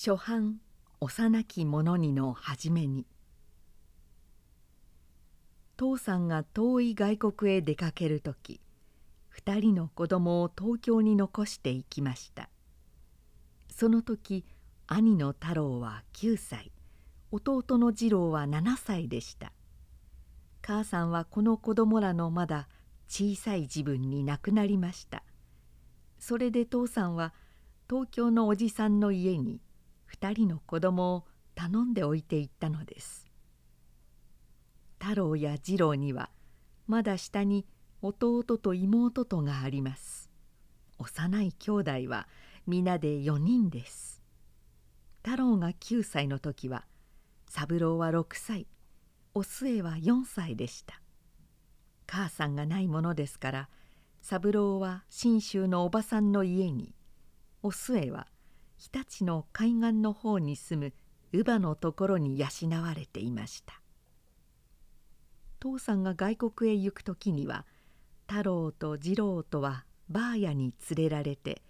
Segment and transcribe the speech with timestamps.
[0.00, 0.60] 初版
[1.00, 3.04] 幼き者にの初めに。
[5.76, 8.60] 父さんが遠い外国へ出かける時
[9.44, 12.48] 2人の子供を東京に残していきました。
[13.74, 14.44] その時
[14.86, 16.70] 兄の太郎は9歳
[17.32, 19.50] 弟の次郎は7歳でした。
[20.62, 22.68] 母さんはこの子供らのまだ
[23.08, 25.24] 小さい自分に亡くなりました。
[26.20, 27.34] それで父さんは
[27.90, 29.60] 東京のおじさんの家に
[30.12, 33.26] 2人の子供を頼んでおいていったのです。
[34.98, 36.30] 太郎や次郎には
[36.86, 37.66] まだ下に
[38.00, 40.30] 弟と妹とがあります。
[40.98, 42.28] 幼い兄弟は
[42.66, 44.22] 皆で4人です。
[45.24, 46.84] 太郎が9歳の時は
[47.48, 48.66] 三郎は6歳
[49.34, 51.00] お末は4歳でした。
[52.06, 53.68] 母さんがないものですから
[54.22, 56.94] 三郎は信州のおばさんの家に
[57.62, 58.26] お末は
[58.78, 60.92] 日立の海岸の方に住む
[61.32, 62.46] 乳母のところに養
[62.80, 63.82] われていました。
[65.60, 67.66] 父さんが外国へ行く時には
[68.28, 71.62] 太郎と次郎とはバーヤに連れられて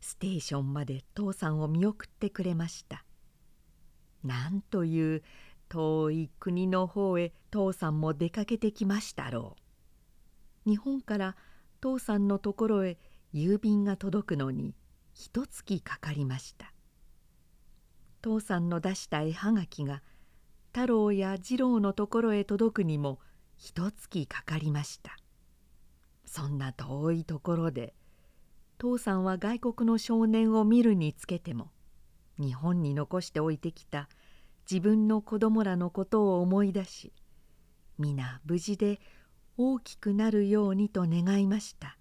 [0.00, 3.04] ステーションまで父さんを見送ってくれました。
[4.24, 5.22] なんという
[5.68, 9.56] 遠い国の方へ父さんも出かけてきましたろ
[10.66, 10.70] う。
[10.70, 11.36] 日本から
[11.82, 12.98] 父さんのところへ
[13.34, 14.74] 郵便が届くのに
[15.18, 16.74] 一月かかりました。
[18.20, 20.02] 父さんの出した絵はがきが
[20.74, 23.18] 太郎や次郎のところへ届くにも
[23.56, 25.16] 一月かかりました。
[26.26, 27.94] そんな遠いところで
[28.76, 31.70] 父さんは外国の少年を見るにつけても
[32.38, 34.10] 日本に残しておいてきた
[34.70, 37.14] 自分の子供らのことを思い出し
[37.98, 39.00] 皆無事で
[39.56, 41.96] 大きくなるようにと願いました。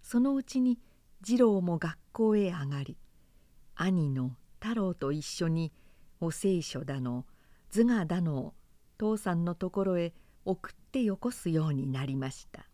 [0.00, 0.78] そのうちに
[1.22, 2.96] 次郎も学校へ上がり
[3.74, 5.72] 兄の太郎と一緒に
[6.20, 7.26] お聖書だの
[7.70, 8.54] 図画だのを
[8.98, 12.66] 父さんのところへ送ってよこすようになりました。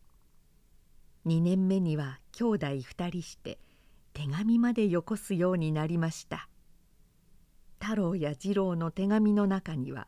[1.26, 3.58] 2年目には兄弟2人して
[4.12, 6.48] 手紙までよこすようになりました。
[7.80, 10.06] 太郎や次郎の手紙の中には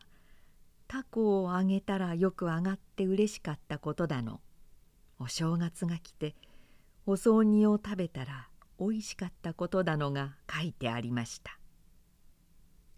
[0.87, 4.39] タコをあげたらよく上がってうれしかったことだの
[5.19, 6.35] お正月が来て
[7.07, 11.59] お雑煮を食べたらおいしかったことだのが書いてありました。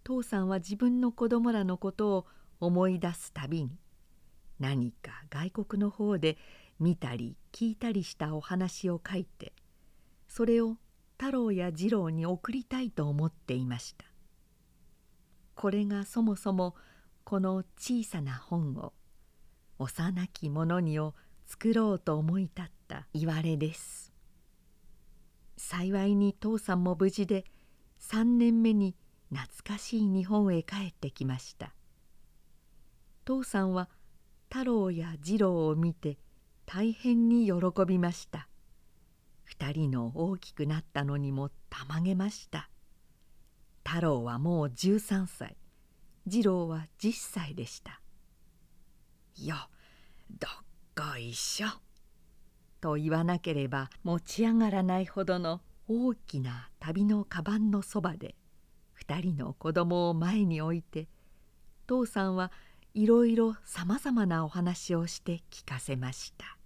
[0.03, 2.25] 父さんは自分の子供らのことを
[2.61, 3.71] 思い出すたびに
[4.59, 6.37] 何か外国の方で
[6.79, 9.51] 見たり聞いたりしたお話を書いて
[10.29, 10.77] それを
[11.19, 14.05] 太郎や次郎に送りたいと思っていました。
[15.55, 16.75] これがそもそも
[17.25, 18.93] この小さな本を
[19.79, 21.13] 幼き者にを
[21.47, 24.11] 作ろうと思い立ったいわれです。
[25.55, 27.45] 幸いに父さんも無事で
[28.01, 28.95] 3年目に
[29.33, 31.73] 懐かしい日本へ帰ってきました。
[33.23, 33.89] 父さんは
[34.49, 36.17] 太郎や次郎を見て
[36.65, 37.53] 大変に喜
[37.87, 38.49] びました。
[39.57, 42.69] 2人の大きくなったのにもたまげました。
[43.85, 45.55] 太郎はもう13歳
[46.29, 48.01] 次郎は10歳でした
[49.41, 49.76] 「よっ。
[51.17, 51.65] と一緒」
[52.79, 58.35] と言わなければ持ち上がらないほどの大きな旅のカバンのそばで
[59.01, 61.07] 2人の子供を前に置いて
[61.87, 62.51] 父さんは
[62.93, 66.56] いろいろさまざまなお話をして聞かせました。